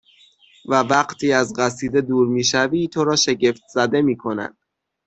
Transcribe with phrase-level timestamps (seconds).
[0.65, 4.57] و وقتی از قصیده دور می شوی تو را شگفتزده میکند